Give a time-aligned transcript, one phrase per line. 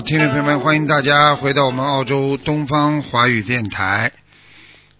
[0.00, 4.12] 听众朋友们，欢迎大家回到我们澳洲东方华语电台。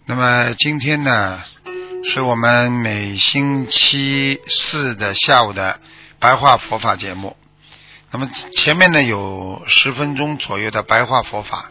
[0.05, 1.43] 那么今天呢，
[2.03, 5.79] 是我们每星期四的下午的
[6.19, 7.37] 白话佛法节目。
[8.11, 11.69] 那么前面呢有十分钟左右的白话佛法，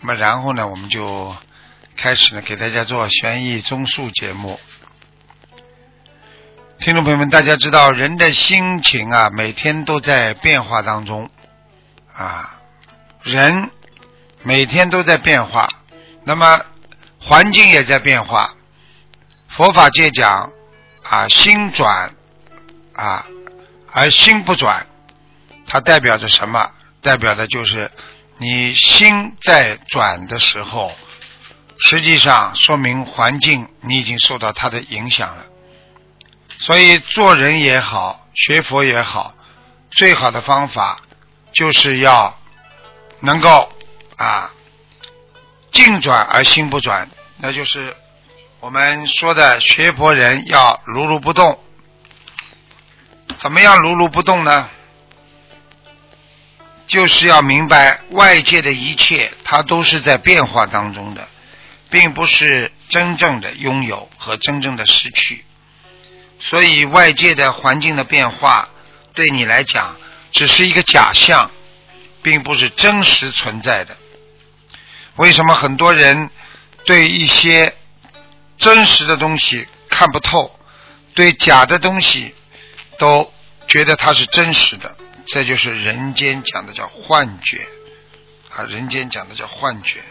[0.00, 1.36] 那么然后呢我们就
[1.96, 4.58] 开始呢给大家做悬疑综述节目。
[6.78, 11.28] 听众朋友们，大家知道人的心情啊，每天都在变化当中
[12.12, 12.60] 啊，
[13.24, 13.70] 人
[14.42, 15.66] 每天都在变化，
[16.24, 16.60] 那么
[17.18, 18.54] 环境也在变化。
[19.48, 20.52] 佛法界讲
[21.04, 22.14] 啊，心转
[22.94, 23.26] 啊，
[23.92, 24.86] 而心不转，
[25.66, 26.70] 它代表着什么？
[27.00, 27.90] 代表的就是
[28.36, 30.92] 你心在转的时候，
[31.78, 35.46] 实际上说明环境你已经受到它的影响了。
[36.58, 39.34] 所以做人也好，学佛也好，
[39.90, 40.98] 最好的方法
[41.52, 42.38] 就是要
[43.24, 43.72] 能够
[44.16, 44.52] 啊
[45.72, 47.96] 静转而心不转，那就是
[48.60, 51.58] 我们说的学佛人要如如不动。
[53.38, 54.68] 怎么样如如不动呢？
[56.86, 61.26] 就是要明白外界的一切，它都是在变化当中的，
[61.90, 65.44] 并不是真正的拥有和真正的失去。
[66.38, 68.68] 所以外界的环境的变化，
[69.14, 69.96] 对你来讲
[70.30, 71.50] 只是一个假象，
[72.24, 73.96] 并不是真实存在的。
[75.14, 76.30] 为什么很多人
[76.84, 77.76] 对一些
[78.58, 80.58] 真实的东西看不透，
[81.14, 82.34] 对假的东西
[82.98, 83.32] 都
[83.68, 84.96] 觉得它是真实的？
[85.26, 87.66] 这就是人间讲的叫幻觉
[88.56, 88.64] 啊！
[88.64, 90.02] 人间讲的叫幻觉。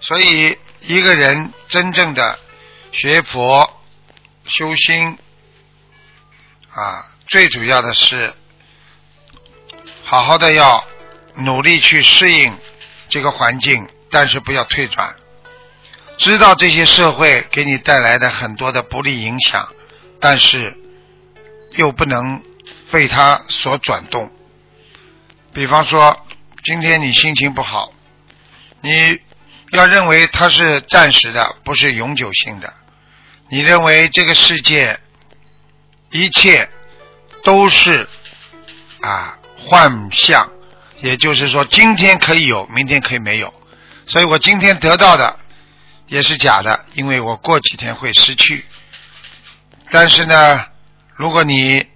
[0.00, 2.38] 所以一个人真正的
[2.92, 3.82] 学佛
[4.46, 5.18] 修心。
[6.70, 8.32] 啊，最主要的是
[10.04, 10.84] 好好的要
[11.38, 12.56] 努力去适应
[13.08, 15.16] 这个环境，但是不要退转。
[16.16, 19.68] 知道这些社会给你带来的很多的不利影响，
[20.20, 20.76] 但是
[21.72, 22.42] 又不能
[22.90, 24.30] 被它所转动。
[25.52, 26.26] 比方说，
[26.64, 27.92] 今天你心情不好，
[28.80, 29.20] 你
[29.70, 32.72] 要认为它是暂时的，不是永久性的。
[33.48, 34.98] 你认为这个世界？
[36.10, 36.66] 一切
[37.44, 38.08] 都是
[39.02, 40.50] 啊幻象，
[41.00, 43.52] 也就是说，今天可以有，明天可以没有。
[44.06, 45.38] 所以我今天得到的
[46.06, 48.64] 也是假的，因为我过几天会失去。
[49.90, 50.66] 但是呢，
[51.14, 51.86] 如果你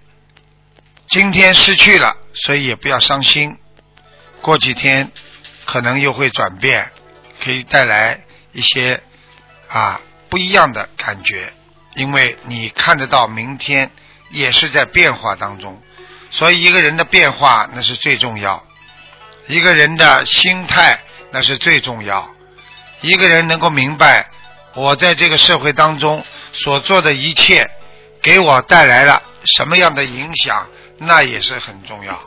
[1.07, 3.57] 今天失去了，所以也不要伤心。
[4.41, 5.11] 过几天
[5.65, 6.91] 可能又会转变，
[7.43, 9.01] 可以带来一些
[9.67, 11.53] 啊不一样的感觉，
[11.95, 13.91] 因为你看得到明天。
[14.29, 15.79] 也是在变化当中，
[16.31, 18.65] 所以一个人的变化那是最重要，
[19.47, 20.99] 一个人的心态
[21.31, 22.29] 那是最重要，
[23.01, 24.29] 一个人能够明白
[24.73, 27.69] 我在这个社会当中所做的一切
[28.21, 29.21] 给我带来了
[29.57, 30.67] 什么样的影响，
[30.97, 32.19] 那也是很重要。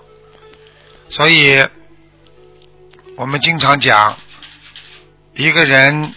[1.08, 1.66] 所以
[3.16, 4.16] 我们经常讲，
[5.34, 6.14] 一个人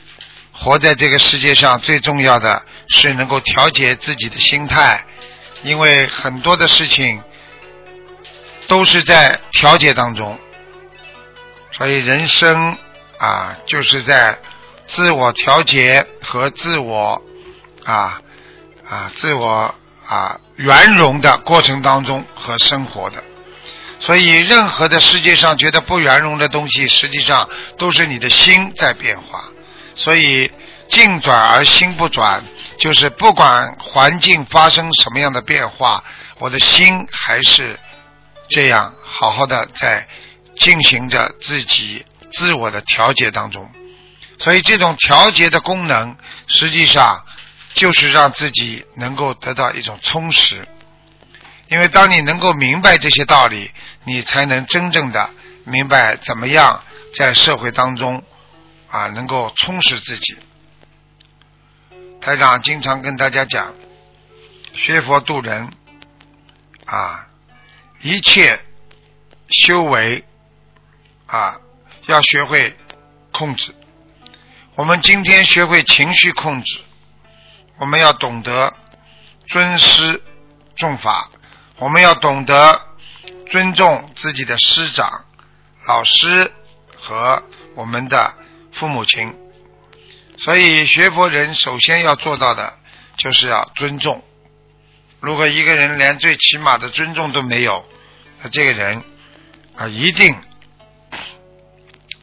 [0.52, 5.06] 活在这个世界上最重要的是能够调节自己的心态。
[5.62, 7.22] 因为很多的事情
[8.68, 10.40] 都是在调节当中，
[11.80, 12.78] 所以人生
[13.18, 14.38] 啊就是在
[14.86, 17.24] 自我调节和自我
[17.86, 18.22] 啊
[18.88, 19.74] 啊自我
[20.06, 23.24] 啊圆融的过程当中和生活的。
[24.00, 27.48] 所以任何的世界上觉得不圆融的东西，实际上
[27.78, 29.46] 都是你的心在变化。
[29.96, 30.52] 所以
[30.90, 32.44] 境转而心不转。
[32.78, 36.04] 就是不管环境发生什么样的变化，
[36.38, 37.78] 我的心还是
[38.50, 40.08] 这样好好的在
[40.60, 43.72] 进行着自己自我的调节当中。
[44.38, 46.16] 所以这种调节的功能，
[46.48, 47.26] 实际上
[47.74, 50.68] 就是让自己能够得到一种充实。
[51.70, 53.72] 因为当你能够明白这些道理，
[54.04, 55.30] 你才能真正的
[55.66, 56.84] 明白怎么样
[57.16, 58.24] 在社会当中
[58.88, 60.38] 啊能够充实自己。
[62.22, 63.74] 台长经常跟大家讲，
[64.74, 65.70] 学佛度人
[66.86, 67.28] 啊，
[68.02, 68.60] 一切
[69.50, 70.24] 修为
[71.30, 71.60] 啊，
[72.08, 72.76] 要学会
[73.32, 73.76] 控制。
[74.76, 76.80] 我们今天学会情绪控制，
[77.78, 78.74] 我们要懂得
[79.48, 80.22] 尊师
[80.76, 81.30] 重法，
[81.78, 82.82] 我们要懂得
[83.48, 85.26] 尊重自己的师长、
[85.86, 86.52] 老师
[86.96, 87.44] 和
[87.76, 88.34] 我们的
[88.72, 89.36] 父母亲。
[90.40, 92.74] 所以学佛人首先要做到的
[93.18, 94.24] 就是要尊重。
[95.20, 97.86] 如果一个人连最起码的尊重都没有，
[98.42, 99.04] 那这个人
[99.76, 100.34] 啊，一定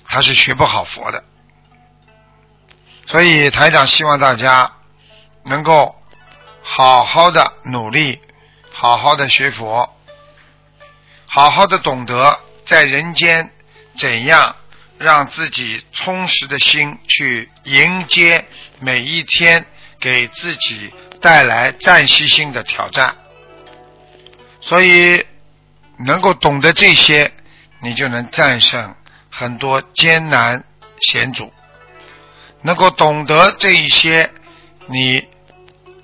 [0.08, 1.24] 他是学不好佛的。
[3.06, 4.72] 所以台长希望大家
[5.44, 5.94] 能够
[6.62, 8.20] 好好的努力，
[8.72, 9.96] 好好的学佛，
[11.26, 13.52] 好好的懂得在人间
[13.96, 14.56] 怎样
[14.98, 18.44] 让自己充实的心去迎接
[18.80, 19.64] 每一天
[20.00, 23.16] 给自己带来暂息性的挑战。
[24.60, 25.24] 所以
[25.98, 27.32] 能够懂得这些，
[27.80, 28.96] 你就能战胜
[29.38, 30.64] 很多艰难
[31.10, 31.52] 险阻。
[32.62, 34.32] 能够懂得这一些，
[34.86, 35.28] 你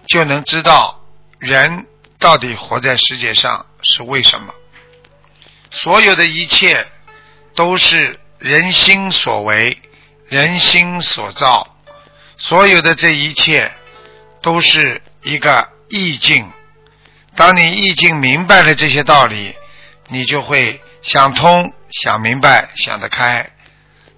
[0.06, 1.02] 就能知道
[1.38, 1.86] 人
[2.18, 4.52] 到底活在世界上是为什么。
[5.70, 6.86] 所有的一切
[7.54, 9.80] 都是人心所为，
[10.28, 11.74] 人心所造。
[12.36, 13.72] 所有的这一切
[14.42, 16.52] 都是一个意境。
[17.34, 19.54] 当你意境明白了这些道理，
[20.08, 23.50] 你就会想通、想明白、想得开。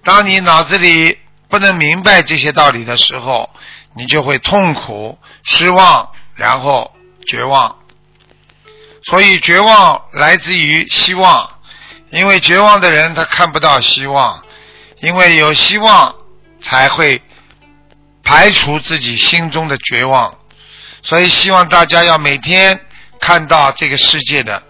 [0.03, 1.17] 当你脑子里
[1.49, 3.49] 不能明白这些道理的时候，
[3.95, 6.95] 你就会痛苦、失望，然后
[7.27, 7.75] 绝望。
[9.03, 11.49] 所以，绝望来自于希望，
[12.11, 14.43] 因为绝望的人他看不到希望，
[15.01, 16.15] 因为有希望
[16.59, 17.21] 才会
[18.23, 20.35] 排除自己心中的绝望。
[21.03, 22.79] 所以，希望大家要每天
[23.19, 24.63] 看到这个世界的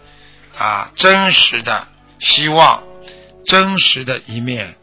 [0.57, 1.87] 啊真实的
[2.25, 2.83] 希望，
[3.45, 4.73] 真实的一面。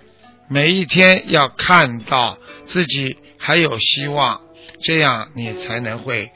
[0.49, 4.43] 每一天要看到自己还有希望，
[4.81, 6.31] 这样你才能会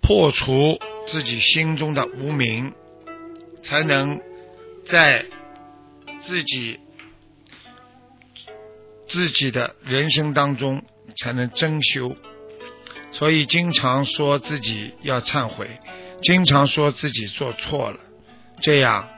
[0.00, 2.72] 破除自己心中的无名，
[3.64, 4.20] 才能
[4.86, 5.26] 在
[6.22, 6.78] 自己
[9.08, 10.84] 自己的人生当中
[11.16, 12.14] 才能真修。
[13.10, 15.80] 所以经常说自己要忏悔，
[16.22, 17.98] 经常说自己做错了，
[18.60, 19.08] 这样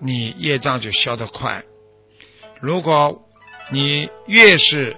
[0.00, 1.62] 你业障就消得快。
[2.60, 3.22] 如果
[3.70, 4.96] 你越是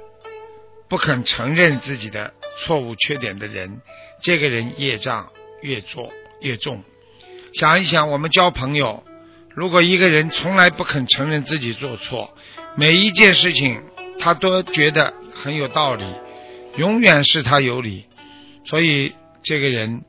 [0.88, 3.80] 不肯承认自己的错误缺点的人，
[4.20, 6.10] 这个人业障越做
[6.40, 6.82] 越重。
[7.54, 9.04] 想一想，我们交朋友，
[9.50, 12.32] 如果一个人从来不肯承认自己做错，
[12.76, 13.82] 每一件事情
[14.18, 16.04] 他都觉得很有道理，
[16.76, 18.06] 永远是他有理，
[18.64, 20.04] 所以这个人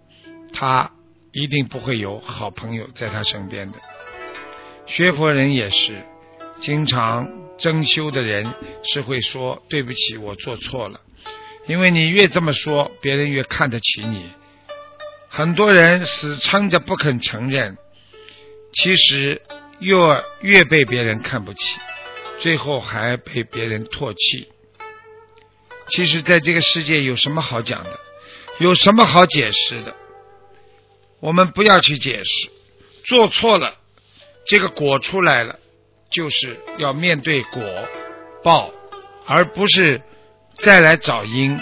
[0.54, 0.92] 他
[1.31, 3.80] 一定不会有好朋友在他身边的。
[4.85, 6.06] 学佛人也是。
[6.59, 7.27] 经常
[7.57, 8.53] 争修的人
[8.83, 11.01] 是会说对不起，我做错了。
[11.68, 14.30] 因为你越这么说，别人越看得起你。
[15.30, 17.77] 很多人死撑着不肯承认，
[18.74, 19.41] 其实
[19.80, 19.95] 越
[20.41, 21.80] 越被别人看不起，
[22.39, 24.47] 最后还被别人唾弃。
[25.89, 27.99] 其实，在这个世界有什么好讲的？
[28.59, 29.95] 有什么好解释的？
[31.19, 32.49] 我们不要去解释，
[33.06, 33.80] 做错了，
[34.45, 35.59] 这个果出来了。
[36.12, 37.64] 就是要面对果
[38.44, 38.71] 报，
[39.26, 40.00] 而不是
[40.59, 41.59] 再来找因，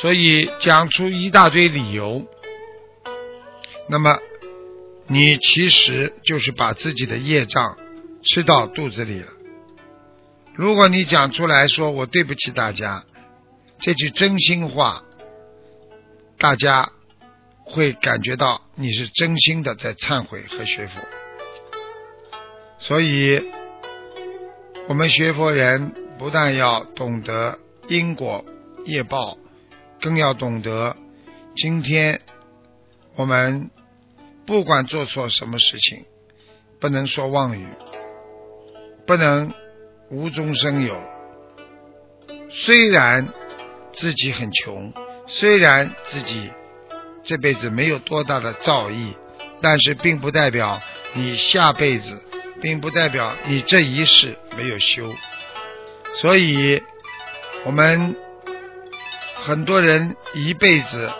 [0.00, 2.24] 所以讲出一大堆理由，
[3.88, 4.20] 那么
[5.08, 7.76] 你其实就是把自己的业障
[8.22, 9.32] 吃到肚子里了。
[10.54, 13.04] 如果你讲出来说我对不起大家，
[13.80, 15.02] 这句真心话，
[16.38, 16.92] 大家
[17.64, 21.00] 会感觉到你是真心的在忏悔和学佛。
[22.80, 23.50] 所以，
[24.86, 27.58] 我们学佛人不但要懂得
[27.88, 28.44] 因果
[28.84, 29.36] 业报，
[30.00, 30.96] 更要懂得
[31.56, 32.20] 今天
[33.16, 33.70] 我们
[34.46, 36.04] 不管做错什么事情，
[36.80, 37.68] 不能说妄语，
[39.06, 39.52] 不能
[40.10, 40.96] 无中生有。
[42.48, 43.28] 虽然
[43.92, 44.92] 自己很穷，
[45.26, 46.50] 虽然自己
[47.24, 49.14] 这辈子没有多大的造诣，
[49.60, 50.80] 但是并不代表
[51.14, 52.22] 你下辈子。
[52.60, 55.14] 并不代表你这一世没有修，
[56.20, 56.82] 所以
[57.64, 58.16] 我们
[59.44, 61.10] 很多人一辈子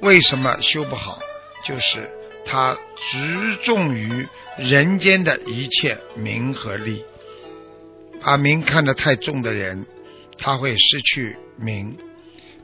[0.00, 1.18] 为什么修不好，
[1.64, 2.10] 就是
[2.44, 4.26] 他执重于
[4.58, 7.04] 人间的一切名和利，
[8.20, 9.86] 把名看得太重的人，
[10.38, 11.96] 他会失去名；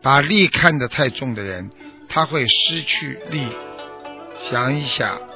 [0.02, 1.70] 把利看得太重的人，
[2.08, 3.46] 他会失去利。
[4.50, 5.29] 想一想。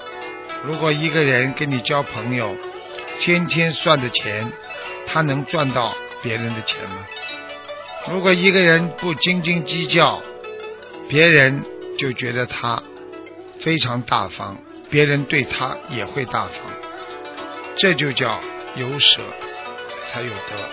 [0.65, 2.57] 如果一个人跟你交朋友，
[3.21, 4.51] 天天算的钱，
[5.07, 7.07] 他能赚到别人的钱吗？
[8.11, 10.23] 如果一个人不斤斤计较，
[11.09, 11.63] 别人
[11.99, 12.83] 就觉得他
[13.61, 14.57] 非常大方，
[14.89, 16.55] 别人对他也会大方，
[17.77, 18.41] 这就叫
[18.77, 19.21] 有舍
[20.07, 20.69] 才有得。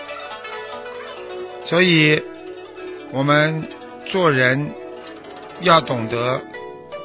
[1.66, 2.22] 所以，
[3.12, 3.68] 我们
[4.06, 4.72] 做人
[5.60, 6.40] 要懂得，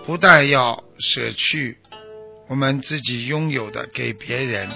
[0.05, 1.77] 不但要舍去
[2.47, 4.69] 我们自己拥有的给别人，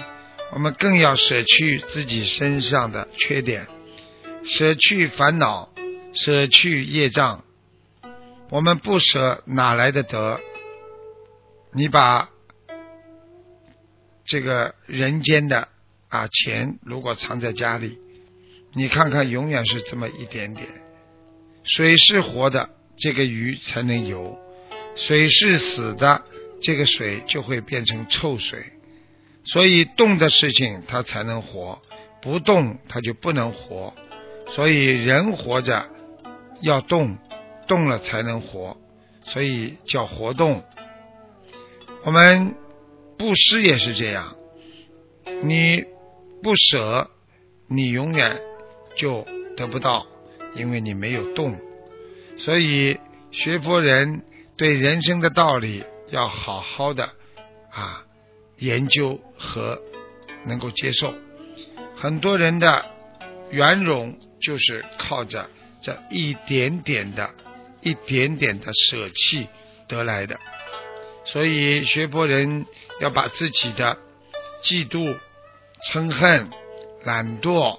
[0.52, 3.66] 我们更要舍去自己身上的缺点。
[4.44, 5.72] 舍去烦恼，
[6.12, 7.44] 舍去业障，
[8.50, 10.40] 我们不舍哪来的得？
[11.72, 12.28] 你把
[14.24, 15.68] 这个人间的
[16.08, 17.98] 啊钱，如果藏在家里，
[18.74, 20.66] 你看看，永远是这么一点点。
[21.62, 24.36] 水是活的，这个鱼才能游；
[24.96, 26.24] 水是死的，
[26.62, 28.64] 这个水就会变成臭水。
[29.44, 31.82] 所以动的事情它才能活，
[32.22, 33.92] 不动它就不能活。
[34.50, 35.86] 所以人活着
[36.60, 37.18] 要动，
[37.66, 38.76] 动了才能活，
[39.24, 40.62] 所以叫活动。
[42.04, 42.54] 我们
[43.16, 44.36] 布施也是这样，
[45.42, 45.84] 你
[46.42, 47.10] 不舍，
[47.68, 48.40] 你永远
[48.96, 49.26] 就
[49.56, 50.06] 得不到，
[50.54, 51.56] 因为你没有动。
[52.36, 52.98] 所以
[53.30, 54.22] 学佛人
[54.56, 57.10] 对人生的道理要好好的
[57.72, 58.04] 啊
[58.58, 59.82] 研究和
[60.46, 61.12] 能够接受。
[61.96, 62.86] 很多人的
[63.50, 64.16] 圆融。
[64.44, 65.48] 就是靠着
[65.80, 67.30] 这一点点的、
[67.80, 69.46] 一点点的舍弃
[69.86, 70.36] 得来的，
[71.24, 72.66] 所以学佛人
[73.00, 73.96] 要把自己的
[74.64, 75.16] 嫉妒、
[75.92, 76.50] 嗔恨、
[77.04, 77.78] 懒惰、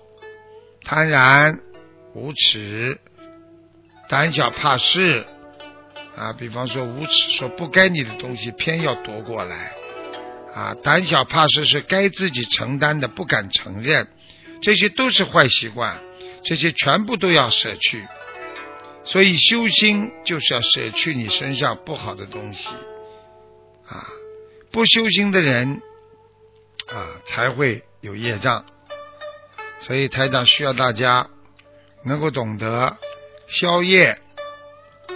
[0.85, 1.59] 贪婪、
[2.13, 2.97] 无耻、
[4.07, 5.27] 胆小怕事
[6.15, 9.71] 啊，比方说无耻，说不该你的东西偏要夺过来
[10.53, 14.07] 啊；胆小怕事是该自己承担的不敢承认，
[14.61, 16.01] 这些都是坏习惯。
[16.43, 18.05] 这些全部都要舍去，
[19.05, 22.67] 所以修心就是要舍去你身上不好的东西
[23.87, 24.05] 啊！
[24.69, 25.81] 不修心的人
[26.91, 28.65] 啊，才会有业障。
[29.79, 31.29] 所以台长需要大家
[32.03, 32.97] 能够懂得
[33.47, 34.19] 消业，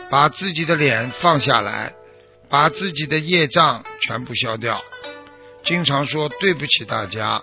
[0.09, 1.93] 把自己的脸放下来，
[2.49, 4.83] 把自己的业障全部消掉。
[5.63, 7.41] 经常说对不起大家，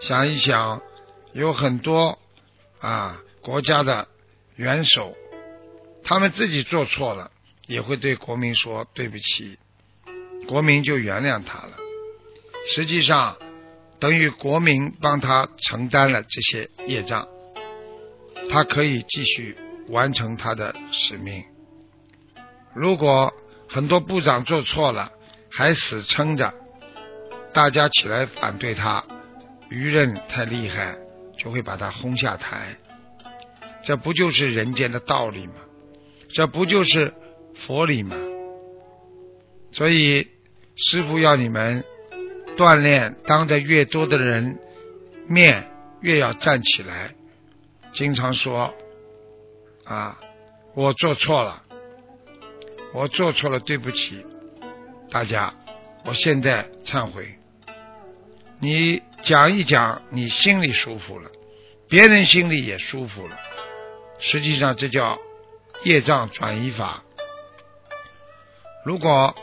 [0.00, 0.80] 想一想，
[1.32, 2.18] 有很多。
[2.80, 4.06] 啊，国家的
[4.54, 5.16] 元首，
[6.04, 7.32] 他们自己做错了，
[7.66, 9.58] 也会对国民说对不起，
[10.46, 11.72] 国民就原谅他了。
[12.70, 13.36] 实际上，
[13.98, 17.26] 等于国民帮他承担了这些业障，
[18.48, 19.56] 他可以继续
[19.88, 21.42] 完成他的使命。
[22.78, 23.34] 如果
[23.68, 25.10] 很多部长做错了，
[25.50, 26.54] 还死撑着，
[27.52, 29.04] 大家起来反对他，
[29.68, 30.96] 舆论太厉害。
[31.40, 32.76] 就会把他轰下台，
[33.84, 35.54] 这不就是人间的道理吗？
[36.28, 37.14] 这不就是
[37.54, 38.16] 佛理吗？
[39.70, 40.26] 所以
[40.74, 41.84] 师傅要你们
[42.56, 44.58] 锻炼，当着越多的人
[45.28, 45.70] 面，
[46.00, 47.14] 越要站起来。
[47.92, 48.74] 经常说
[49.84, 50.18] 啊，
[50.74, 51.62] 我做错了，
[52.92, 54.24] 我做错了，对不起
[55.10, 55.54] 大家，
[56.04, 57.38] 我现在忏悔。
[58.60, 59.02] 你。
[59.20, 61.28] 讲一讲，你心里舒服了，
[61.88, 63.36] 别人心里也舒服了。
[64.20, 65.18] 实际上，这叫
[65.82, 67.02] 业障转移法。
[68.84, 69.34] 如果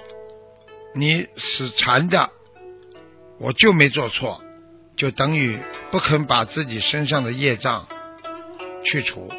[0.93, 2.29] 你死缠着，
[3.37, 4.41] 我就没做错，
[4.95, 5.59] 就等于
[5.91, 7.85] 不肯把自己身上的业障
[8.85, 9.29] 去除，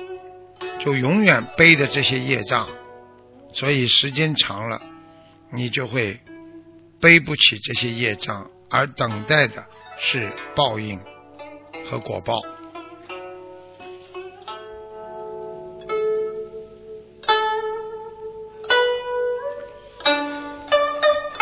[0.80, 2.68] 就永远背着这些业障。
[3.56, 4.80] 所以时间长了，
[5.50, 6.20] 你就会
[7.00, 9.64] 背不起这些业障，而等待的。
[9.98, 11.00] 是报应
[11.88, 12.34] 和果报。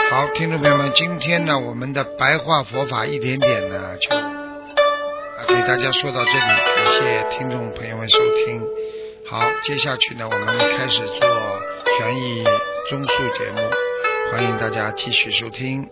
[0.08, 4.30] 好，听众朋友们，今天呢，我们的白话佛法一点点呢，就啊
[5.48, 8.62] 给大家说到这里，感谢听众朋友们收听。
[9.28, 11.28] 好，接下去呢，我们开始做
[11.96, 12.42] 悬疑
[12.90, 13.08] 综述
[13.38, 13.70] 节目，
[14.32, 15.88] 欢迎大家继续收听。